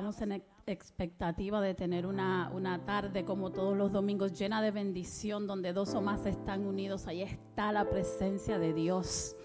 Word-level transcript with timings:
Y 0.00 0.02
estamos 0.02 0.22
en 0.22 0.42
expectativa 0.64 1.60
de 1.60 1.74
tener 1.74 2.06
una, 2.06 2.50
una, 2.54 2.86
tarde 2.86 3.26
como 3.26 3.50
todos 3.50 3.76
los 3.76 3.92
domingos 3.92 4.32
llena 4.32 4.62
de 4.62 4.70
bendición, 4.70 5.46
donde 5.46 5.74
dos 5.74 5.92
o 5.92 6.00
más 6.00 6.24
están 6.24 6.64
unidos, 6.64 7.06
ahí 7.06 7.20
está 7.20 7.70
la 7.70 7.84
presencia 7.84 8.58
de 8.58 8.72
Dios. 8.72 9.36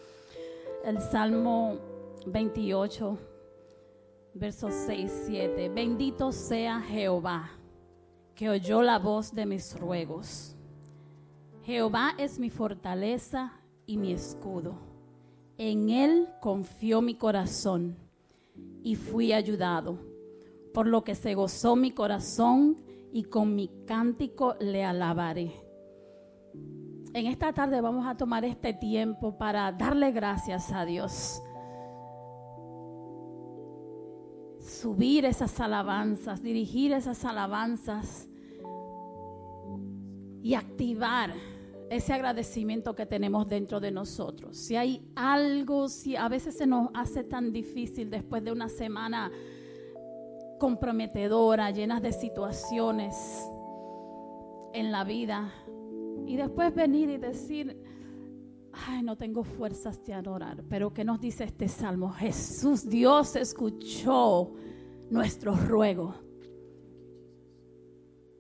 El 0.86 1.02
Salmo 1.02 1.78
28, 2.28 3.18
versos 4.34 4.74
6, 4.88 5.24
7. 5.26 5.68
Bendito 5.76 6.32
sea 6.32 6.80
Jehová, 6.80 7.50
que 8.34 8.50
oyó 8.50 8.82
la 8.82 8.98
voz 8.98 9.34
de 9.34 9.46
mis 9.46 9.78
ruegos. 9.78 10.56
Jehová 11.64 12.14
es 12.18 12.40
mi 12.40 12.50
fortaleza 12.50 13.60
y 13.86 13.98
mi 13.98 14.14
escudo. 14.14 14.78
En 15.58 15.90
él 15.90 16.30
confió 16.40 17.02
mi 17.02 17.16
corazón 17.16 17.98
y 18.84 18.96
fui 18.96 19.34
ayudado, 19.34 20.15
por 20.76 20.88
lo 20.88 21.06
que 21.06 21.16
se 21.16 21.36
gozó 21.36 21.78
mi 21.78 21.92
corazón 21.92 22.76
y 23.14 23.24
con 23.24 23.56
mi 23.56 23.72
cántico 23.88 24.56
le 24.60 24.84
alabaré. 24.84 25.54
En 27.14 27.28
esta 27.28 27.54
tarde 27.54 27.80
vamos 27.80 28.06
a 28.06 28.18
tomar 28.18 28.44
este 28.44 28.74
tiempo 28.74 29.38
para 29.38 29.72
darle 29.72 30.12
gracias 30.12 30.74
a 30.74 30.84
Dios. 30.84 31.42
Subir 34.60 35.24
esas 35.24 35.58
alabanzas, 35.62 36.44
dirigir 36.44 36.92
esas 36.92 37.24
alabanzas 37.24 38.28
y 40.42 40.56
activar 40.56 41.34
ese 41.90 42.12
agradecimiento 42.12 42.96
que 42.96 43.06
tenemos 43.06 43.48
dentro 43.48 43.80
de 43.80 43.92
nosotros. 43.92 44.58
Si 44.58 44.76
hay 44.76 45.10
algo, 45.16 45.88
si 45.88 46.18
a 46.18 46.28
veces 46.28 46.58
se 46.58 46.68
nos 46.68 46.90
hace 46.94 47.24
tan 47.24 47.54
difícil 47.54 48.10
después 48.10 48.44
de 48.44 48.52
una 48.52 48.68
semana 48.68 49.32
comprometedora, 50.60 51.72
llena 51.72 52.00
de 52.00 52.12
situaciones 52.12 53.16
en 54.74 54.92
la 54.92 55.04
vida, 55.04 55.54
y 56.26 56.36
después 56.38 56.74
venir 56.74 57.10
y 57.10 57.18
decir, 57.18 57.82
ay, 58.74 59.04
no 59.04 59.16
tengo 59.16 59.44
fuerzas 59.44 60.04
de 60.06 60.14
adorar, 60.14 60.64
pero 60.70 60.94
¿qué 60.94 61.04
nos 61.04 61.20
dice 61.20 61.44
este 61.44 61.68
salmo? 61.68 62.10
Jesús, 62.12 62.88
Dios 62.90 63.36
escuchó 63.36 64.54
nuestro 65.10 65.56
ruego. 65.56 66.16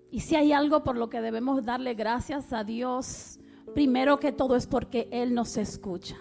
Y 0.09 0.21
si 0.21 0.35
hay 0.35 0.51
algo 0.51 0.83
por 0.83 0.97
lo 0.97 1.09
que 1.09 1.21
debemos 1.21 1.63
darle 1.63 1.93
gracias 1.93 2.53
a 2.53 2.63
Dios, 2.63 3.39
primero 3.73 4.19
que 4.19 4.31
todo 4.31 4.55
es 4.55 4.65
porque 4.65 5.09
Él 5.11 5.33
nos 5.33 5.57
escucha. 5.57 6.15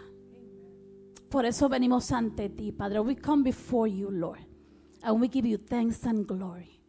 Por 1.30 1.46
eso 1.46 1.68
venimos 1.68 2.12
ante 2.12 2.48
ti, 2.48 2.72
Padre. 2.72 3.00
We 3.00 3.16
come 3.16 3.42
before 3.44 3.90
you, 3.90 4.10
Lord. 4.10 4.53
And 5.04 5.20
we 5.20 5.28
give 5.28 5.46
you 5.46 5.58
thanks 5.58 6.06
and 6.06 6.26
glory. 6.26 6.80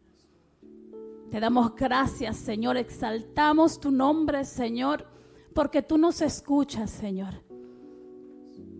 Te 1.30 1.38
damos 1.38 1.74
gracias, 1.76 2.38
Señor. 2.38 2.78
Exaltamos 2.78 3.78
tu 3.78 3.90
nombre, 3.90 4.44
Señor, 4.44 5.06
porque 5.54 5.82
tú 5.82 5.98
nos 5.98 6.22
escuchas, 6.22 6.90
Señor. 6.90 7.34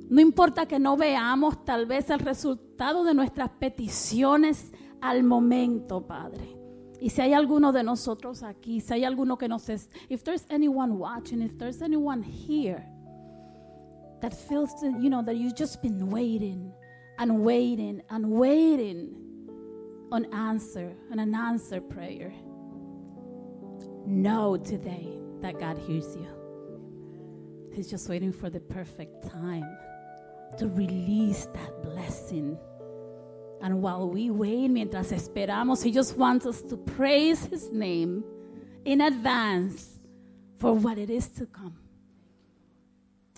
No 0.08 0.20
importa 0.22 0.66
que 0.66 0.78
no 0.78 0.96
veamos 0.96 1.64
tal 1.64 1.84
vez 1.84 2.08
el 2.08 2.20
resultado 2.20 3.04
de 3.04 3.12
nuestras 3.12 3.50
peticiones 3.50 4.72
al 5.02 5.22
momento, 5.22 6.06
Padre. 6.06 6.56
Y 6.98 7.10
si 7.10 7.20
hay 7.20 7.34
alguno 7.34 7.72
de 7.72 7.82
nosotros 7.82 8.42
aquí, 8.42 8.80
si 8.80 8.94
hay 8.94 9.04
alguno 9.04 9.36
que 9.36 9.48
nos 9.48 9.68
es, 9.68 9.90
if 10.08 10.22
there's 10.22 10.46
anyone 10.48 10.94
watching, 10.94 11.42
if 11.42 11.58
there's 11.58 11.82
anyone 11.82 12.22
here 12.22 12.82
that 14.22 14.32
feels, 14.32 14.70
that, 14.80 14.98
you 14.98 15.10
know, 15.10 15.22
that 15.22 15.34
you've 15.34 15.56
just 15.58 15.82
been 15.82 16.08
waiting 16.10 16.72
and 17.18 17.44
waiting 17.44 18.02
and 18.08 18.24
waiting 18.30 19.25
on 20.12 20.32
answer, 20.32 20.92
an 21.10 21.34
answer 21.34 21.80
prayer, 21.80 22.32
know 24.06 24.56
today 24.56 25.08
that 25.40 25.58
God 25.58 25.78
hears 25.78 26.16
you. 26.16 26.28
He's 27.74 27.90
just 27.90 28.08
waiting 28.08 28.32
for 28.32 28.48
the 28.48 28.60
perfect 28.60 29.28
time 29.30 29.66
to 30.58 30.68
release 30.68 31.46
that 31.46 31.82
blessing 31.82 32.58
And 33.62 33.82
while 33.82 34.08
we 34.08 34.30
wait, 34.30 34.68
mientras 34.68 35.12
esperamos, 35.12 35.82
He 35.82 35.90
just 35.90 36.16
wants 36.16 36.46
us 36.46 36.62
to 36.62 36.76
praise 36.76 37.44
His 37.46 37.72
name 37.72 38.24
in 38.84 39.00
advance 39.00 39.98
for 40.58 40.72
what 40.74 40.98
it 40.98 41.10
is 41.10 41.28
to 41.28 41.46
come. 41.46 41.76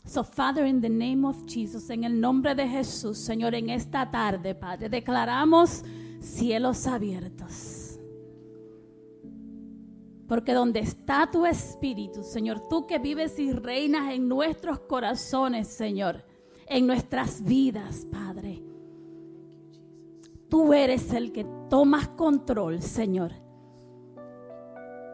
So, 0.05 0.23
Father, 0.23 0.65
in 0.65 0.81
the 0.81 0.89
name 0.89 1.25
of 1.25 1.47
Jesus, 1.47 1.91
en 1.91 2.05
el 2.05 2.13
nombre 2.13 2.55
de 2.55 2.67
Jesús, 2.67 3.17
Señor, 3.19 3.55
en 3.55 3.71
esta 3.71 4.09
tarde, 4.11 4.55
Padre, 4.55 4.89
declaramos 4.89 5.85
cielos 6.21 6.87
abiertos. 6.87 7.99
Porque 10.27 10.53
donde 10.53 10.81
está 10.81 11.31
tu 11.31 11.47
espíritu, 11.47 12.23
Señor, 12.23 12.69
tú 12.69 12.87
que 12.87 12.99
vives 12.99 13.39
y 13.39 13.53
reinas 13.53 14.13
en 14.13 14.29
nuestros 14.29 14.81
corazones, 14.81 15.69
Señor, 15.69 16.25
en 16.67 16.87
nuestras 16.87 17.43
vidas, 17.43 18.07
Padre. 18.11 18.63
Tú 20.51 20.73
eres 20.75 21.13
el 21.13 21.33
que 21.33 21.47
tomas 21.71 22.09
control, 22.09 22.83
Señor. 22.83 23.33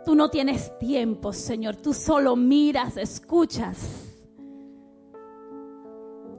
Tú 0.04 0.14
no 0.14 0.31
tienes 0.31 0.76
tiempo, 0.78 1.32
Señor. 1.32 1.76
Tú 1.76 1.94
solo 1.94 2.37
miras, 2.37 2.97
escuchas 2.97 4.13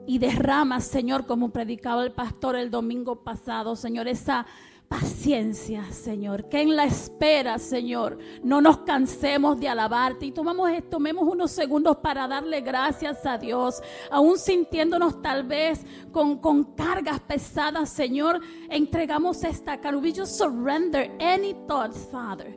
y 0.07 0.19
derramas, 0.19 0.85
Señor, 0.85 1.25
como 1.25 1.49
predicaba 1.49 2.03
el 2.03 2.11
pastor 2.11 2.55
el 2.55 2.69
domingo 2.69 3.23
pasado, 3.23 3.75
Señor, 3.75 4.07
esa 4.07 4.45
paciencia, 4.87 5.83
Señor, 5.91 6.47
que 6.47 6.61
en 6.61 6.75
la 6.75 6.85
espera, 6.85 7.57
Señor, 7.57 8.17
no 8.43 8.61
nos 8.61 8.79
cansemos 8.79 9.59
de 9.59 9.67
alabarte 9.67 10.27
y 10.27 10.31
tomemos 10.31 11.27
unos 11.27 11.51
segundos 11.51 11.97
para 11.97 12.27
darle 12.27 12.61
gracias 12.61 13.25
a 13.25 13.37
Dios, 13.37 13.81
aún 14.11 14.37
sintiéndonos 14.37 15.21
tal 15.21 15.43
vez 15.43 15.83
con, 16.11 16.37
con 16.37 16.75
cargas 16.75 17.19
pesadas, 17.21 17.89
Señor, 17.89 18.39
entregamos 18.69 19.43
esta 19.43 19.79
carga. 19.81 19.99
We 19.99 20.13
just 20.13 20.37
surrender 20.37 21.11
any 21.19 21.55
thoughts, 21.67 22.07
Father, 22.11 22.55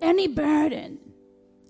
any 0.00 0.26
burden. 0.28 1.13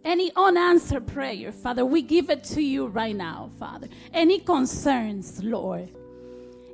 Any 0.05 0.31
unanswered 0.37 1.07
prayer, 1.07 1.51
Father, 1.51 1.85
we 1.85 2.03
give 2.03 2.29
it 2.31 2.45
to 2.45 2.63
you 2.63 2.87
right 2.87 3.17
now, 3.17 3.51
Father. 3.59 3.89
Any 4.13 4.39
concerns, 4.39 5.43
Lord 5.43 5.89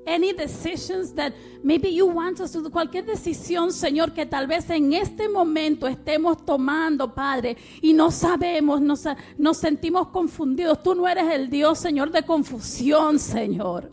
any 0.07 0.33
decisions 0.33 1.13
that 1.13 1.33
maybe 1.63 1.89
you 1.89 2.07
want 2.07 2.41
us 2.41 2.53
to 2.53 2.63
do, 2.63 2.71
cualquier 2.71 3.05
decisión, 3.05 3.73
Señor, 3.73 4.13
que 4.13 4.27
tal 4.27 4.47
vez 4.47 4.69
en 4.71 4.93
este 4.93 5.29
momento 5.29 5.87
estemos 5.87 6.45
tomando, 6.45 7.15
Padre, 7.15 7.57
y 7.81 7.93
no 7.93 8.11
sabemos, 8.11 8.81
nos, 8.81 9.57
sentimos 9.57 10.09
confundidos. 10.09 10.83
Tú 10.83 10.95
no 10.95 11.07
eres 11.07 11.31
el 11.33 11.49
Dios, 11.49 11.79
Señor, 11.79 12.11
de 12.11 12.23
confusión, 12.23 13.19
Señor. 13.19 13.93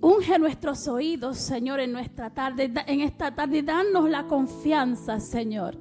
Unge 0.00 0.38
nuestros 0.38 0.86
oídos, 0.86 1.38
Señor, 1.38 1.80
en 1.80 1.92
nuestra 1.92 2.30
tarde, 2.30 2.72
en 2.86 3.00
esta 3.00 3.34
tarde, 3.34 3.62
danos 3.62 4.08
la 4.08 4.24
confianza, 4.26 5.18
Señor, 5.18 5.76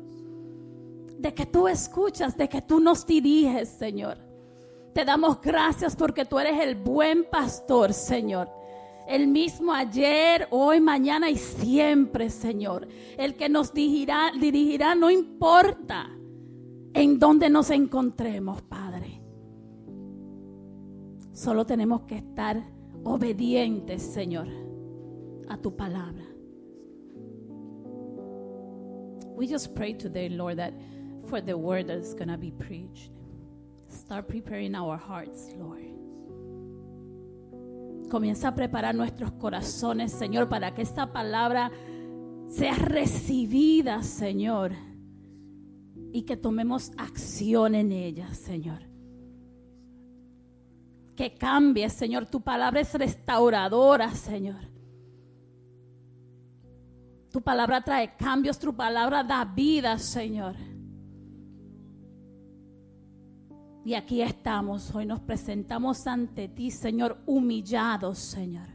de 1.17 1.33
que 1.33 1.45
tú 1.45 1.67
escuchas, 1.67 2.38
de 2.38 2.47
que 2.47 2.61
tú 2.61 2.79
nos 2.79 3.05
diriges, 3.05 3.69
Señor. 3.69 4.17
Te 4.94 5.05
damos 5.05 5.39
gracias 5.41 5.95
porque 5.95 6.25
tú 6.25 6.39
eres 6.39 6.59
el 6.59 6.75
buen 6.75 7.25
pastor, 7.29 7.94
Señor. 7.94 8.49
El 9.08 9.28
mismo 9.28 9.72
ayer, 9.73 10.47
hoy, 10.52 10.81
mañana 10.81 11.29
y 11.29 11.37
siempre, 11.37 12.29
Señor. 12.29 12.87
El 13.17 13.35
que 13.35 13.47
nos 13.47 13.73
dirigirá, 13.73 14.31
dirigirá 14.40 14.96
no 14.96 15.09
importa 15.09 16.09
en 16.93 17.20
dónde 17.20 17.49
nos 17.49 17.70
encontremos, 17.70 18.61
Padre. 18.63 19.22
Solo 21.31 21.66
tenemos 21.66 22.02
que 22.02 22.17
estar 22.17 22.61
obedientes, 23.03 24.02
Señor, 24.02 24.47
a 25.47 25.58
tu 25.58 25.75
palabra. 25.75 26.25
We 29.35 29.47
just 29.47 29.75
pray 29.75 29.93
today, 29.93 30.29
Lord, 30.29 30.58
that 30.58 30.73
for 31.28 31.41
the 31.41 31.53
word 31.53 31.88
that's 31.88 32.14
going 32.14 32.29
to 32.29 32.38
be 32.38 32.52
preached. 32.52 33.12
Start 33.90 34.28
preparing 34.28 34.76
our 34.76 34.97
hearts, 34.97 35.50
Lord. 35.58 35.84
Comienza 38.09 38.50
a 38.50 38.56
preparar 38.56 38.96
nuestros 38.96 39.32
corazones, 39.34 40.14
Señor, 40.14 40.47
para 40.47 40.74
que 40.74 40.82
esta 40.82 41.12
palabra 41.12 41.72
sea 42.47 42.76
recibida, 42.76 44.02
Señor, 44.02 44.72
y 46.14 46.24
que 46.24 46.38
tomemos 46.38 46.91
acción 46.97 47.76
en 47.76 47.91
ella, 47.91 48.34
Señor. 48.34 48.80
Que 51.16 51.34
cambie, 51.34 51.90
Señor. 51.90 52.28
Tu 52.28 52.41
palabra 52.41 52.80
es 52.80 52.94
restauradora, 52.94 54.14
Señor. 54.16 54.70
Tu 57.32 57.41
palabra 57.41 57.82
trae 57.82 58.16
cambios, 58.16 58.58
tu 58.58 58.73
palabra 58.73 59.23
da 59.23 59.44
vida, 59.44 60.00
Señor. 60.00 60.56
Y 63.87 63.93
aquí 63.93 64.22
estamos, 64.22 64.93
hoy 64.93 65.05
nos 65.05 65.22
presentamos 65.22 66.07
ante 66.07 66.49
ti, 66.49 66.72
Señor, 66.72 67.19
humillados, 67.25 68.17
Señor. 68.17 68.67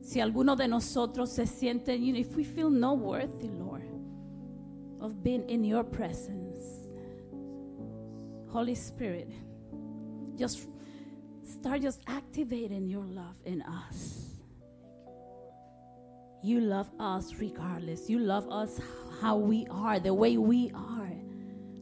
Si 0.00 0.18
alguno 0.18 0.56
de 0.56 0.68
nosotros 0.68 1.28
se 1.28 1.46
siente, 1.46 2.00
you 2.00 2.14
know, 2.14 2.18
if 2.18 2.34
we 2.34 2.44
feel 2.44 2.70
no 2.70 2.94
worthy, 2.94 3.48
Lord, 3.48 3.84
of 5.02 5.22
being 5.22 5.44
in 5.50 5.66
your 5.66 5.84
presence, 5.84 6.88
Holy 8.50 8.74
Spirit, 8.74 9.28
just 10.34 10.66
start 11.44 11.82
just 11.82 12.00
activating 12.06 12.88
your 12.88 13.04
love 13.04 13.36
in 13.44 13.60
us. 13.60 14.30
You 16.42 16.62
love 16.62 16.88
us 16.98 17.34
regardless. 17.38 18.08
You 18.08 18.20
love 18.20 18.48
us 18.50 18.80
how 19.20 19.36
we 19.36 19.66
are, 19.70 20.00
the 20.00 20.14
way 20.14 20.38
we 20.38 20.72
are. 20.74 21.05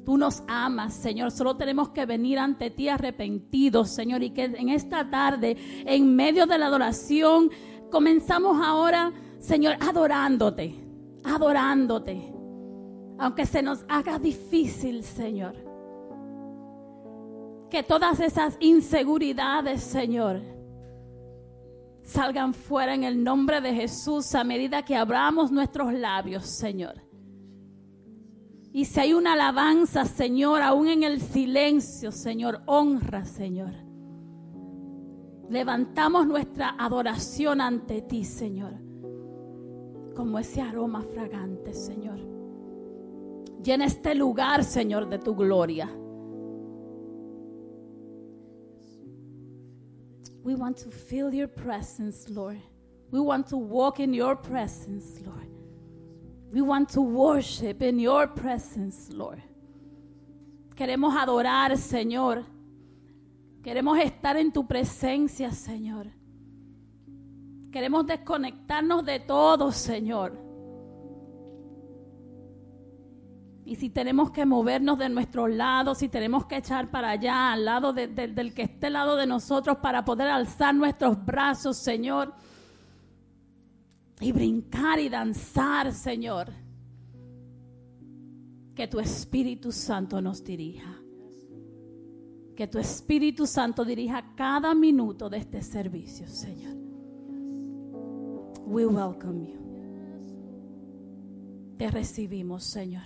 Tú 0.04 0.18
nos 0.18 0.42
amas, 0.46 0.94
Señor. 0.94 1.30
Solo 1.30 1.56
tenemos 1.56 1.88
que 1.88 2.04
venir 2.04 2.38
ante 2.38 2.70
ti 2.70 2.88
arrepentidos, 2.88 3.90
Señor. 3.90 4.22
Y 4.22 4.30
que 4.30 4.44
en 4.44 4.68
esta 4.68 5.08
tarde, 5.08 5.56
en 5.86 6.14
medio 6.14 6.46
de 6.46 6.58
la 6.58 6.66
adoración, 6.66 7.50
comenzamos 7.90 8.64
ahora, 8.64 9.12
Señor, 9.38 9.76
adorándote, 9.80 10.74
adorándote. 11.24 12.32
Aunque 13.18 13.46
se 13.46 13.62
nos 13.62 13.84
haga 13.88 14.18
difícil, 14.18 15.02
Señor. 15.04 15.54
Que 17.70 17.82
todas 17.82 18.20
esas 18.20 18.56
inseguridades, 18.60 19.82
Señor, 19.82 20.42
salgan 22.02 22.52
fuera 22.52 22.94
en 22.94 23.04
el 23.04 23.24
nombre 23.24 23.60
de 23.60 23.72
Jesús 23.72 24.34
a 24.34 24.44
medida 24.44 24.84
que 24.84 24.96
abramos 24.96 25.50
nuestros 25.50 25.92
labios, 25.94 26.44
Señor. 26.44 27.03
Y 28.74 28.86
si 28.86 28.98
hay 28.98 29.14
una 29.14 29.34
alabanza, 29.34 30.04
Señor, 30.04 30.60
aún 30.60 30.88
en 30.88 31.04
el 31.04 31.20
silencio, 31.20 32.10
Señor, 32.10 32.60
honra, 32.66 33.24
Señor. 33.24 33.70
Levantamos 35.48 36.26
nuestra 36.26 36.74
adoración 36.76 37.60
ante 37.60 38.02
ti, 38.02 38.24
Señor, 38.24 38.72
como 40.16 40.40
ese 40.40 40.60
aroma 40.60 41.02
fragante, 41.02 41.72
Señor. 41.72 42.18
Llena 43.62 43.84
este 43.84 44.12
lugar, 44.16 44.64
Señor, 44.64 45.08
de 45.08 45.20
tu 45.20 45.36
gloria. 45.36 45.88
We 50.42 50.56
want 50.56 50.82
to 50.82 50.90
feel 50.90 51.32
your 51.32 51.48
presence, 51.48 52.28
Lord. 52.28 52.58
We 53.12 53.20
want 53.20 53.46
to 53.50 53.56
walk 53.56 54.00
in 54.00 54.12
your 54.12 54.34
presence, 54.34 55.20
Lord. 55.24 55.53
We 56.54 56.62
want 56.62 56.88
to 56.90 57.00
worship 57.00 57.82
in 57.82 57.98
your 57.98 58.32
presence, 58.32 59.12
Lord. 59.12 59.42
Queremos 60.76 61.16
adorar, 61.16 61.76
Señor. 61.76 62.44
Queremos 63.60 63.98
estar 63.98 64.36
en 64.36 64.52
tu 64.52 64.64
presencia, 64.64 65.50
Señor. 65.50 66.06
Queremos 67.72 68.06
desconectarnos 68.06 69.04
de 69.04 69.18
todo, 69.18 69.72
Señor. 69.72 70.38
Y 73.64 73.74
si 73.74 73.90
tenemos 73.90 74.30
que 74.30 74.46
movernos 74.46 74.96
de 74.96 75.08
nuestro 75.08 75.48
lado, 75.48 75.96
si 75.96 76.08
tenemos 76.08 76.46
que 76.46 76.58
echar 76.58 76.88
para 76.88 77.10
allá, 77.10 77.52
al 77.52 77.64
lado 77.64 77.92
del 77.92 78.54
que 78.54 78.62
esté 78.62 78.86
al 78.86 78.92
lado 78.92 79.16
de 79.16 79.26
nosotros, 79.26 79.78
para 79.78 80.04
poder 80.04 80.28
alzar 80.28 80.72
nuestros 80.72 81.24
brazos, 81.24 81.78
Señor, 81.78 82.32
y 84.20 84.32
brincar 84.32 84.98
y 85.00 85.08
danzar, 85.08 85.92
Señor. 85.92 86.52
Que 88.74 88.88
tu 88.88 88.98
Espíritu 88.98 89.72
Santo 89.72 90.20
nos 90.20 90.42
dirija. 90.42 90.98
Que 92.56 92.66
tu 92.66 92.78
Espíritu 92.78 93.46
Santo 93.46 93.84
dirija 93.84 94.34
cada 94.36 94.74
minuto 94.74 95.28
de 95.28 95.38
este 95.38 95.62
servicio, 95.62 96.26
Señor. 96.28 96.76
We 98.66 98.86
welcome 98.86 99.46
you. 99.46 99.64
Te 101.76 101.90
recibimos, 101.90 102.64
Señor. 102.64 103.04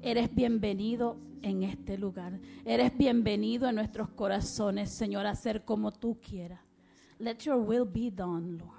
Eres 0.00 0.34
bienvenido 0.34 1.18
en 1.42 1.62
este 1.62 1.98
lugar. 1.98 2.40
Eres 2.64 2.96
bienvenido 2.96 3.68
en 3.68 3.74
nuestros 3.74 4.08
corazones, 4.10 4.90
Señor, 4.90 5.26
a 5.26 5.30
hacer 5.30 5.64
como 5.64 5.92
tú 5.92 6.18
quieras. 6.20 6.60
Let 7.18 7.38
your 7.38 7.56
will 7.56 7.84
be 7.84 8.10
done, 8.10 8.58
Lord. 8.58 8.77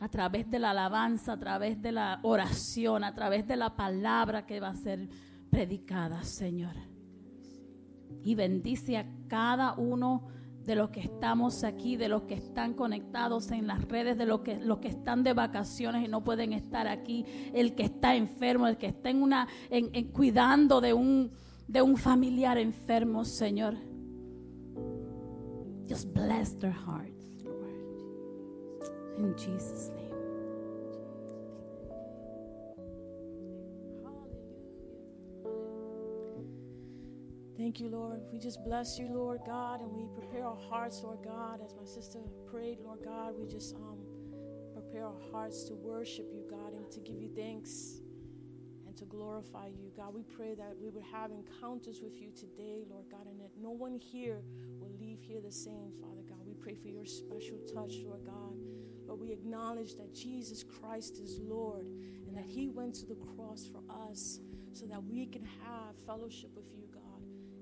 A 0.00 0.08
través 0.08 0.50
de 0.50 0.58
la 0.58 0.70
alabanza, 0.70 1.34
a 1.34 1.38
través 1.38 1.80
de 1.80 1.92
la 1.92 2.20
oración, 2.22 3.04
a 3.04 3.14
través 3.14 3.46
de 3.46 3.56
la 3.56 3.76
palabra 3.76 4.46
que 4.46 4.58
va 4.58 4.68
a 4.68 4.74
ser 4.74 5.08
predicada, 5.50 6.24
Señor. 6.24 6.74
Y 8.24 8.34
bendice 8.34 8.96
a 8.96 9.06
cada 9.28 9.74
uno 9.74 10.28
de 10.64 10.74
los 10.74 10.90
que 10.90 11.00
estamos 11.00 11.64
aquí, 11.64 11.96
de 11.96 12.08
los 12.08 12.22
que 12.22 12.34
están 12.34 12.74
conectados 12.74 13.50
en 13.50 13.66
las 13.66 13.82
redes, 13.86 14.16
de 14.18 14.26
los 14.26 14.40
que, 14.40 14.58
los 14.58 14.78
que 14.78 14.88
están 14.88 15.22
de 15.22 15.32
vacaciones 15.32 16.04
y 16.04 16.08
no 16.08 16.22
pueden 16.22 16.52
estar 16.52 16.86
aquí, 16.86 17.24
el 17.54 17.74
que 17.74 17.84
está 17.84 18.14
enfermo, 18.14 18.66
el 18.66 18.76
que 18.76 18.86
está 18.86 19.10
en 19.10 19.22
una, 19.22 19.48
en, 19.70 20.08
cuidando 20.12 20.80
de 20.80 20.92
un, 20.92 21.32
de 21.66 21.82
un 21.82 21.96
familiar 21.96 22.58
enfermo, 22.58 23.24
Señor. 23.24 23.74
Just 25.88 26.12
bless 26.14 26.56
their 26.58 26.72
hearts, 26.72 27.19
Lord. 27.19 27.19
In 29.20 29.36
Jesus' 29.36 29.90
name. 29.94 30.10
Thank 37.58 37.80
you, 37.80 37.88
Lord. 37.90 38.22
We 38.32 38.38
just 38.38 38.64
bless 38.64 38.98
you, 38.98 39.08
Lord 39.12 39.42
God, 39.44 39.82
and 39.82 39.92
we 39.92 40.08
prepare 40.18 40.46
our 40.46 40.56
hearts, 40.56 41.02
Lord 41.04 41.18
God, 41.22 41.60
as 41.62 41.74
my 41.74 41.84
sister 41.84 42.18
prayed, 42.50 42.78
Lord 42.80 43.00
God. 43.04 43.34
We 43.38 43.46
just 43.46 43.74
um, 43.74 43.98
prepare 44.72 45.04
our 45.04 45.20
hearts 45.30 45.64
to 45.64 45.74
worship 45.74 46.30
you, 46.32 46.42
God, 46.48 46.72
and 46.72 46.90
to 46.90 47.00
give 47.00 47.20
you 47.20 47.28
thanks 47.36 48.00
and 48.86 48.96
to 48.96 49.04
glorify 49.04 49.66
you, 49.66 49.92
God. 49.94 50.14
We 50.14 50.22
pray 50.22 50.54
that 50.54 50.74
we 50.80 50.88
would 50.88 51.04
have 51.12 51.30
encounters 51.30 52.00
with 52.02 52.18
you 52.18 52.30
today, 52.30 52.84
Lord 52.88 53.04
God, 53.10 53.26
and 53.26 53.38
that 53.38 53.50
no 53.60 53.70
one 53.70 53.98
here 53.98 54.40
will 54.80 54.96
leave 54.98 55.20
here 55.20 55.42
the 55.42 55.52
same, 55.52 55.92
Father 56.00 56.22
God. 56.26 56.38
We 56.46 56.54
pray 56.54 56.74
for 56.74 56.88
your 56.88 57.04
special 57.04 57.58
touch, 57.74 57.96
Lord 58.02 58.24
God. 58.24 58.39
Lord, 59.10 59.20
we 59.20 59.32
acknowledge 59.32 59.96
that 59.96 60.14
Jesus 60.14 60.62
Christ 60.62 61.18
is 61.18 61.40
Lord 61.40 61.84
and 62.28 62.36
that 62.36 62.46
He 62.46 62.68
went 62.68 62.94
to 62.96 63.06
the 63.06 63.16
cross 63.16 63.68
for 63.68 63.82
us 64.08 64.38
so 64.72 64.86
that 64.86 65.02
we 65.02 65.26
can 65.26 65.44
have 65.44 65.96
fellowship 66.06 66.50
with 66.54 66.70
you, 66.72 66.84
God 66.92 67.00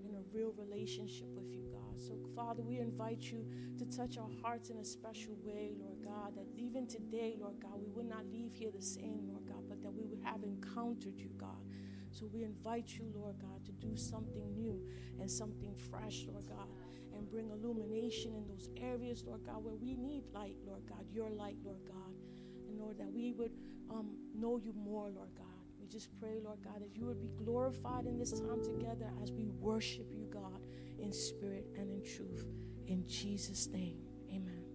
and 0.04 0.16
a 0.16 0.36
real 0.36 0.52
relationship 0.58 1.28
with 1.34 1.50
you, 1.50 1.62
God. 1.72 1.98
So, 1.98 2.14
Father, 2.36 2.62
we 2.62 2.78
invite 2.78 3.22
you 3.22 3.46
to 3.78 3.84
touch 3.86 4.18
our 4.18 4.28
hearts 4.42 4.68
in 4.68 4.76
a 4.76 4.84
special 4.84 5.36
way, 5.42 5.72
Lord 5.78 6.04
God, 6.04 6.36
that 6.36 6.46
even 6.54 6.86
today, 6.86 7.36
Lord 7.40 7.60
God, 7.62 7.80
we 7.80 7.90
would 7.90 8.08
not 8.08 8.26
leave 8.30 8.54
here 8.54 8.70
the 8.70 8.82
same, 8.82 9.28
Lord 9.28 9.46
God, 9.46 9.64
but 9.68 9.82
that 9.82 9.92
we 9.92 10.04
would 10.04 10.20
have 10.24 10.42
encountered 10.42 11.18
you, 11.18 11.30
God. 11.38 11.64
So 12.10 12.26
we 12.32 12.44
invite 12.44 12.96
you, 12.98 13.04
Lord 13.14 13.36
God, 13.38 13.64
to 13.66 13.72
do 13.72 13.96
something 13.96 14.54
new 14.54 14.80
and 15.20 15.30
something 15.30 15.74
fresh, 15.90 16.26
Lord 16.30 16.46
God, 16.48 16.68
bring 17.30 17.50
illumination 17.50 18.34
in 18.34 18.46
those 18.48 18.68
areas, 18.80 19.24
Lord 19.26 19.44
God, 19.44 19.64
where 19.64 19.74
we 19.74 19.94
need 19.94 20.24
light, 20.32 20.56
Lord 20.66 20.82
God, 20.88 21.04
your 21.12 21.30
light, 21.30 21.56
Lord 21.64 21.80
God. 21.86 22.14
And 22.68 22.78
Lord, 22.78 22.98
that 22.98 23.12
we 23.12 23.32
would 23.32 23.52
um, 23.90 24.10
know 24.34 24.58
you 24.58 24.72
more, 24.74 25.08
Lord 25.08 25.30
God 25.36 25.46
We 25.80 25.86
just 25.86 26.08
pray, 26.20 26.38
Lord 26.42 26.58
God, 26.62 26.80
that 26.80 26.96
you 26.96 27.06
would 27.06 27.20
be 27.20 27.30
glorified 27.42 28.06
in 28.06 28.18
this 28.18 28.32
time 28.32 28.62
together 28.62 29.10
as 29.22 29.32
we 29.32 29.46
worship 29.46 30.06
you, 30.12 30.26
God, 30.30 30.60
in 30.98 31.12
spirit 31.12 31.66
and 31.76 31.90
in 31.90 32.02
truth. 32.02 32.46
In 32.86 33.06
Jesus' 33.06 33.68
name, 33.68 33.98
amen. 34.30 34.67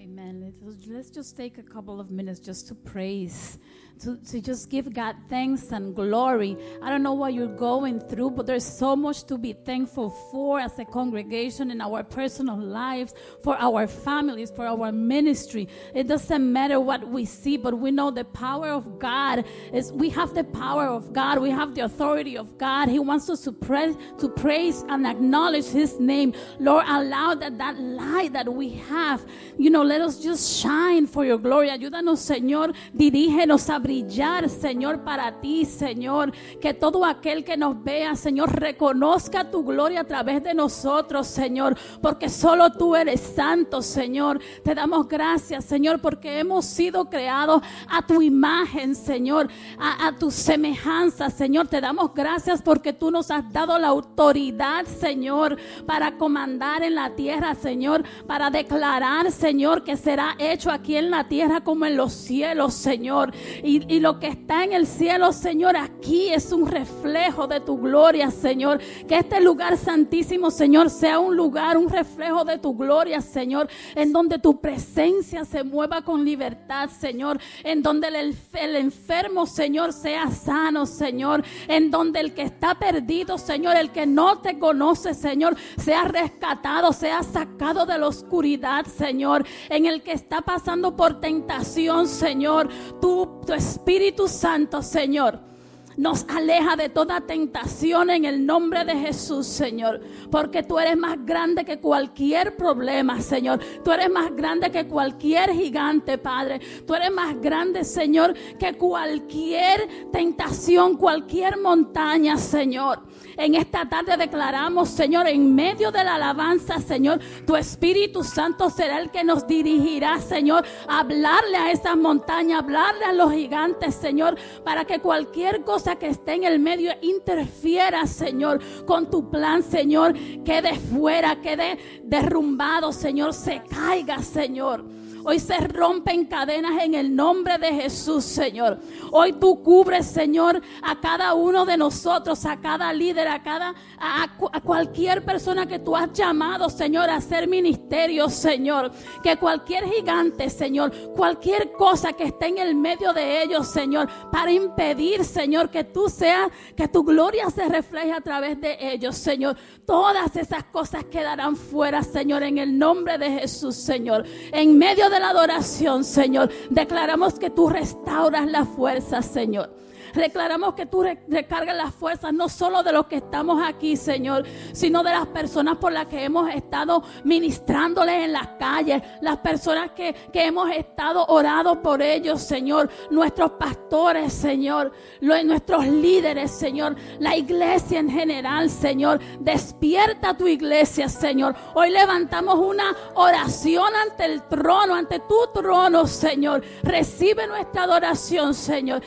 Amen. 0.00 0.54
Let's, 0.62 1.10
just 1.10 1.36
take 1.36 1.58
a 1.58 1.62
couple 1.62 2.00
of 2.00 2.10
minutes 2.10 2.40
just 2.40 2.68
to 2.68 2.74
praise 2.74 3.58
to, 4.02 4.16
to 4.16 4.40
just 4.40 4.70
give 4.70 4.92
God 4.92 5.14
thanks 5.28 5.72
and 5.72 5.94
glory. 5.94 6.56
I 6.82 6.88
don't 6.90 7.02
know 7.02 7.12
what 7.12 7.34
you're 7.34 7.46
going 7.46 8.00
through, 8.00 8.30
but 8.30 8.46
there's 8.46 8.64
so 8.64 8.96
much 8.96 9.24
to 9.24 9.36
be 9.36 9.52
thankful 9.52 10.10
for 10.30 10.58
as 10.58 10.78
a 10.78 10.84
congregation 10.84 11.70
in 11.70 11.80
our 11.80 12.02
personal 12.02 12.56
lives, 12.56 13.14
for 13.42 13.56
our 13.58 13.86
families, 13.86 14.50
for 14.50 14.66
our 14.66 14.90
ministry. 14.90 15.68
It 15.94 16.08
doesn't 16.08 16.52
matter 16.52 16.80
what 16.80 17.08
we 17.08 17.26
see, 17.26 17.56
but 17.58 17.78
we 17.78 17.90
know 17.90 18.10
the 18.10 18.24
power 18.24 18.70
of 18.70 18.98
God 18.98 19.44
is 19.72 19.92
we 19.92 20.08
have 20.10 20.34
the 20.34 20.44
power 20.44 20.86
of 20.86 21.12
God. 21.12 21.38
We 21.38 21.50
have 21.50 21.74
the 21.74 21.82
authority 21.82 22.38
of 22.38 22.56
God. 22.56 22.88
He 22.88 22.98
wants 22.98 23.28
us 23.28 23.42
to 23.42 23.52
praise, 23.52 23.96
to 24.18 24.28
praise 24.28 24.82
and 24.88 25.06
acknowledge 25.06 25.66
his 25.66 26.00
name. 26.00 26.32
Lord, 26.58 26.86
allow 26.88 27.34
that 27.34 27.58
that 27.58 27.78
light 27.78 28.32
that 28.32 28.52
we 28.52 28.70
have, 28.70 29.24
you 29.58 29.68
know, 29.68 29.82
let 29.90 30.00
us 30.00 30.22
just 30.22 30.62
shine 30.62 31.08
for 31.08 31.24
your 31.24 31.38
glory. 31.38 31.68
Ayúdanos, 31.68 32.20
Señor. 32.20 32.72
Dirígenos 32.92 33.68
a 33.68 33.80
brillar, 33.80 34.48
Señor, 34.48 35.02
para 35.02 35.40
ti, 35.40 35.64
Señor. 35.64 36.32
Que 36.60 36.72
todo 36.74 37.04
aquel 37.04 37.44
que 37.44 37.56
nos 37.56 37.82
vea, 37.82 38.14
Señor, 38.14 38.52
reconozca 38.52 39.50
tu 39.50 39.64
gloria 39.64 40.02
a 40.02 40.04
través 40.04 40.44
de 40.44 40.54
nosotros, 40.54 41.26
Señor. 41.26 41.76
Porque 42.00 42.28
solo 42.28 42.70
tú 42.70 42.94
eres 42.94 43.20
santo, 43.20 43.82
Señor. 43.82 44.40
Te 44.62 44.76
damos 44.76 45.08
gracias, 45.08 45.64
Señor, 45.64 46.00
porque 46.00 46.38
hemos 46.38 46.66
sido 46.66 47.10
creados 47.10 47.60
a 47.88 48.06
tu 48.06 48.22
imagen, 48.22 48.94
Señor, 48.94 49.48
a, 49.76 50.06
a 50.06 50.16
tu 50.16 50.30
semejanza, 50.30 51.30
Señor. 51.30 51.66
Te 51.66 51.80
damos 51.80 52.14
gracias 52.14 52.62
porque 52.62 52.92
tú 52.92 53.10
nos 53.10 53.28
has 53.32 53.52
dado 53.52 53.76
la 53.76 53.88
autoridad, 53.88 54.86
Señor, 54.86 55.56
para 55.84 56.16
comandar 56.16 56.84
en 56.84 56.94
la 56.94 57.16
tierra, 57.16 57.56
Señor, 57.56 58.04
para 58.28 58.50
declarar, 58.50 59.32
Señor, 59.32 59.79
Que 59.84 59.96
será 59.96 60.36
hecho 60.38 60.70
aquí 60.70 60.96
en 60.96 61.10
la 61.10 61.28
tierra 61.28 61.62
como 61.62 61.86
en 61.86 61.96
los 61.96 62.12
cielos, 62.12 62.74
Señor. 62.74 63.32
Y, 63.62 63.92
y 63.92 64.00
lo 64.00 64.18
que 64.18 64.28
está 64.28 64.64
en 64.64 64.72
el 64.72 64.86
cielo, 64.86 65.32
Señor, 65.32 65.76
aquí 65.76 66.28
es 66.28 66.52
un 66.52 66.66
reflejo 66.66 67.46
de 67.46 67.60
tu 67.60 67.78
gloria, 67.78 68.30
Señor. 68.30 68.80
Que 69.08 69.18
este 69.18 69.40
lugar 69.40 69.76
santísimo, 69.76 70.50
Señor, 70.50 70.90
sea 70.90 71.18
un 71.18 71.36
lugar, 71.36 71.76
un 71.76 71.88
reflejo 71.88 72.44
de 72.44 72.58
tu 72.58 72.76
gloria, 72.76 73.20
Señor, 73.20 73.68
en 73.94 74.12
donde 74.12 74.38
tu 74.38 74.60
presencia 74.60 75.44
se 75.44 75.64
mueva 75.64 76.02
con 76.02 76.24
libertad, 76.24 76.90
Señor, 76.90 77.38
en 77.64 77.82
donde 77.82 78.08
el, 78.08 78.36
el 78.54 78.76
enfermo, 78.76 79.46
Señor, 79.46 79.92
sea 79.92 80.30
sano, 80.30 80.86
Señor, 80.86 81.42
en 81.68 81.90
donde 81.90 82.20
el 82.20 82.34
que 82.34 82.42
está 82.42 82.74
perdido, 82.74 83.38
Señor, 83.38 83.76
el 83.76 83.90
que 83.90 84.06
no 84.06 84.38
te 84.38 84.58
conoce, 84.58 85.14
Señor, 85.14 85.56
sea 85.78 86.04
rescatado, 86.04 86.92
sea 86.92 87.22
sacado 87.22 87.86
de 87.86 87.98
la 87.98 88.08
oscuridad, 88.08 88.86
Señor, 88.86 89.46
en 89.70 89.86
el 89.86 90.02
que 90.02 90.12
está 90.12 90.42
pasando 90.42 90.94
por 90.96 91.20
tentación, 91.20 92.06
Señor, 92.06 92.68
tu, 93.00 93.40
tu 93.46 93.54
Espíritu 93.54 94.28
Santo, 94.28 94.82
Señor 94.82 95.49
nos 95.96 96.24
aleja 96.28 96.76
de 96.76 96.88
toda 96.88 97.20
tentación 97.20 98.10
en 98.10 98.24
el 98.24 98.46
nombre 98.46 98.84
de 98.84 98.96
Jesús, 98.96 99.46
Señor. 99.46 100.00
Porque 100.30 100.62
tú 100.62 100.78
eres 100.78 100.96
más 100.96 101.16
grande 101.24 101.64
que 101.64 101.78
cualquier 101.80 102.56
problema, 102.56 103.20
Señor. 103.20 103.60
Tú 103.84 103.92
eres 103.92 104.10
más 104.10 104.34
grande 104.34 104.70
que 104.70 104.86
cualquier 104.86 105.50
gigante, 105.52 106.18
Padre. 106.18 106.60
Tú 106.86 106.94
eres 106.94 107.12
más 107.12 107.40
grande, 107.40 107.84
Señor, 107.84 108.34
que 108.58 108.74
cualquier 108.74 110.10
tentación, 110.12 110.96
cualquier 110.96 111.58
montaña, 111.58 112.36
Señor. 112.36 113.02
En 113.36 113.54
esta 113.54 113.88
tarde 113.88 114.16
declaramos, 114.16 114.90
Señor, 114.90 115.26
en 115.26 115.54
medio 115.54 115.90
de 115.90 116.04
la 116.04 116.16
alabanza, 116.16 116.78
Señor, 116.78 117.20
tu 117.46 117.56
Espíritu 117.56 118.22
Santo 118.22 118.68
será 118.68 118.98
el 118.98 119.10
que 119.10 119.24
nos 119.24 119.46
dirigirá, 119.46 120.20
Señor, 120.20 120.64
a 120.86 121.00
hablarle 121.00 121.56
a 121.56 121.70
esas 121.70 121.96
montañas, 121.96 122.60
hablarle 122.60 123.04
a 123.04 123.12
los 123.12 123.32
gigantes, 123.32 123.94
Señor, 123.94 124.36
para 124.62 124.84
que 124.84 125.00
cualquier 125.00 125.64
cosa 125.64 125.79
que 125.98 126.08
esté 126.08 126.34
en 126.34 126.44
el 126.44 126.58
medio 126.58 126.92
interfiera, 127.02 128.06
Señor, 128.06 128.60
con 128.84 129.10
tu 129.10 129.30
plan, 129.30 129.62
Señor, 129.62 130.14
quede 130.44 130.74
fuera, 130.74 131.40
quede 131.40 131.78
derrumbado, 132.04 132.92
Señor, 132.92 133.32
se 133.32 133.62
caiga, 133.68 134.22
Señor. 134.22 134.84
Hoy 135.24 135.38
se 135.38 135.58
rompen 135.58 136.24
cadenas 136.24 136.82
en 136.82 136.94
el 136.94 137.14
nombre 137.14 137.58
de 137.58 137.72
Jesús, 137.72 138.24
Señor. 138.24 138.78
Hoy 139.12 139.34
tú 139.34 139.62
cubres, 139.62 140.06
Señor, 140.06 140.60
a 140.82 140.98
cada 141.00 141.34
uno 141.34 141.66
de 141.66 141.76
nosotros, 141.76 142.46
a 142.46 142.60
cada 142.60 142.92
líder, 142.92 143.28
a 143.28 143.42
cada 143.42 143.74
a, 143.98 144.28
cualquier 144.62 145.24
persona 145.24 145.66
que 145.66 145.78
tú 145.78 145.94
has 145.94 146.12
llamado, 146.12 146.70
Señor, 146.70 147.10
a 147.10 147.16
hacer 147.16 147.48
ministerio, 147.48 148.28
Señor. 148.30 148.92
Que 149.22 149.36
cualquier 149.36 149.84
gigante, 149.84 150.48
Señor, 150.48 150.92
cualquier 151.14 151.72
cosa 151.72 152.14
que 152.14 152.24
esté 152.24 152.46
en 152.46 152.58
el 152.58 152.74
medio 152.74 153.12
de 153.12 153.42
ellos, 153.42 153.68
Señor, 153.68 154.08
para 154.30 154.50
impedir, 154.50 155.24
Señor, 155.24 155.70
que 155.70 155.84
tú 155.84 156.08
seas, 156.08 156.50
que 156.76 156.88
tu 156.88 157.04
gloria 157.04 157.50
se 157.50 157.68
refleje 157.68 158.12
a 158.12 158.20
través 158.22 158.60
de 158.60 158.78
ellos, 158.80 159.16
Señor. 159.16 159.56
Todas 159.86 160.34
esas 160.36 160.64
cosas 160.64 161.04
quedarán 161.04 161.56
fuera, 161.56 162.02
Señor, 162.02 162.42
en 162.42 162.58
el 162.58 162.78
nombre 162.78 163.18
de 163.18 163.40
Jesús, 163.40 163.76
Señor. 163.76 164.24
En 164.52 164.78
medio 164.78 165.09
de 165.10 165.20
la 165.20 165.30
adoración, 165.30 166.04
Señor, 166.04 166.50
declaramos 166.70 167.38
que 167.38 167.50
tú 167.50 167.68
restauras 167.68 168.50
la 168.50 168.64
fuerza, 168.64 169.22
Señor. 169.22 169.70
Declaramos 170.14 170.74
que 170.74 170.86
tú 170.86 171.04
recargas 171.28 171.76
las 171.76 171.94
fuerzas 171.94 172.32
no 172.32 172.48
solo 172.48 172.82
de 172.82 172.92
los 172.92 173.06
que 173.06 173.16
estamos 173.16 173.62
aquí, 173.62 173.96
Señor, 173.96 174.44
sino 174.72 175.02
de 175.02 175.10
las 175.10 175.26
personas 175.28 175.76
por 175.76 175.92
las 175.92 176.06
que 176.06 176.24
hemos 176.24 176.52
estado 176.54 177.02
ministrándoles 177.24 178.24
en 178.24 178.32
las 178.32 178.48
calles, 178.58 179.02
las 179.20 179.38
personas 179.38 179.90
que, 179.92 180.14
que 180.32 180.46
hemos 180.46 180.70
estado 180.70 181.24
orando 181.26 181.80
por 181.82 182.02
ellos, 182.02 182.42
Señor, 182.42 182.90
nuestros 183.10 183.52
pastores, 183.52 184.32
Señor, 184.32 184.92
nuestros 185.20 185.86
líderes, 185.86 186.50
Señor, 186.50 186.96
la 187.18 187.36
iglesia 187.36 188.00
en 188.00 188.10
general, 188.10 188.70
Señor. 188.70 189.20
Despierta 189.40 190.36
tu 190.36 190.46
iglesia, 190.46 191.08
Señor. 191.08 191.54
Hoy 191.74 191.90
levantamos 191.90 192.56
una 192.56 192.96
oración 193.14 193.94
ante 193.94 194.24
el 194.24 194.42
trono, 194.42 194.94
ante 194.94 195.20
tu 195.20 195.48
trono, 195.52 196.06
Señor. 196.06 196.62
Recibe 196.82 197.46
nuestra 197.46 197.84
adoración, 197.84 198.54
Señor. 198.54 199.02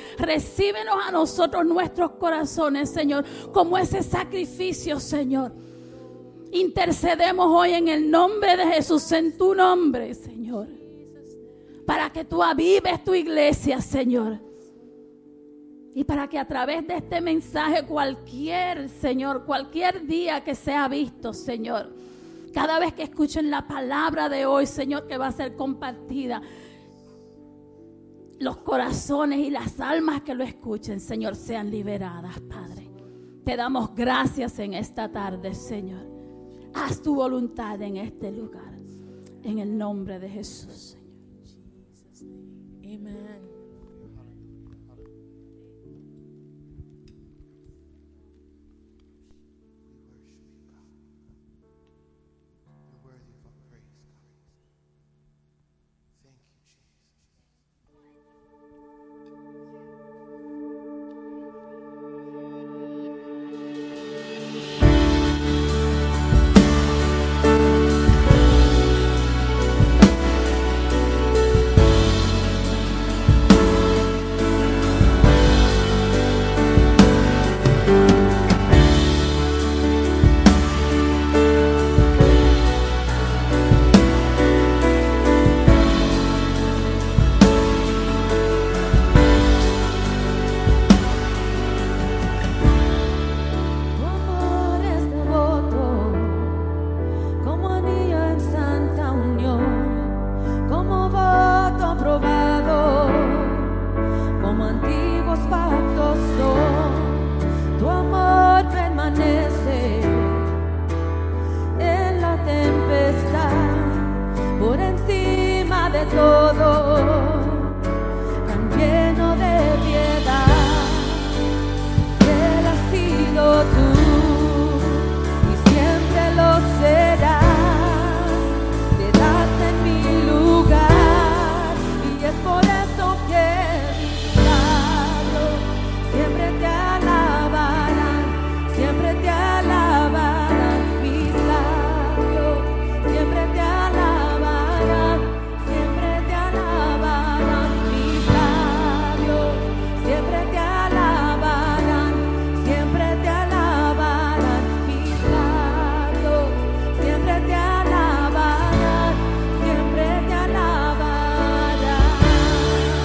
A 0.93 1.11
nosotros 1.11 1.65
nuestros 1.65 2.11
corazones, 2.11 2.89
Señor, 2.89 3.25
como 3.51 3.77
ese 3.77 4.03
sacrificio, 4.03 4.99
Señor. 4.99 5.51
Intercedemos 6.51 7.47
hoy 7.49 7.71
en 7.71 7.87
el 7.87 8.11
nombre 8.11 8.55
de 8.55 8.65
Jesús, 8.67 9.11
en 9.11 9.35
tu 9.37 9.55
nombre, 9.55 10.13
Señor, 10.13 10.67
para 11.85 12.11
que 12.11 12.25
tú 12.25 12.43
avives 12.43 13.03
tu 13.03 13.15
iglesia, 13.15 13.81
Señor. 13.81 14.39
Y 15.95 16.03
para 16.03 16.27
que 16.27 16.39
a 16.39 16.47
través 16.47 16.87
de 16.87 16.97
este 16.97 17.21
mensaje 17.21 17.83
cualquier, 17.83 18.89
Señor, 18.89 19.45
cualquier 19.45 20.05
día 20.05 20.43
que 20.43 20.55
sea 20.55 20.87
visto, 20.87 21.33
Señor, 21.33 21.89
cada 22.53 22.77
vez 22.79 22.93
que 22.93 23.03
escuchen 23.03 23.49
la 23.49 23.67
palabra 23.67 24.29
de 24.29 24.45
hoy, 24.45 24.67
Señor, 24.67 25.07
que 25.07 25.17
va 25.17 25.27
a 25.27 25.31
ser 25.31 25.55
compartida, 25.55 26.41
los 28.43 28.57
corazones 28.57 29.39
y 29.39 29.49
las 29.49 29.79
almas 29.79 30.21
que 30.21 30.35
lo 30.35 30.43
escuchen, 30.43 30.99
Señor, 30.99 31.35
sean 31.35 31.71
liberadas, 31.71 32.39
Padre. 32.41 32.89
Te 33.43 33.55
damos 33.55 33.93
gracias 33.95 34.59
en 34.59 34.73
esta 34.73 35.11
tarde, 35.11 35.53
Señor. 35.53 36.05
Haz 36.73 37.01
tu 37.01 37.15
voluntad 37.15 37.81
en 37.81 37.97
este 37.97 38.31
lugar. 38.31 38.73
En 39.43 39.59
el 39.59 39.77
nombre 39.77 40.19
de 40.19 40.29
Jesús, 40.29 40.97
Señor. 42.13 42.39
Amen. 42.85 43.32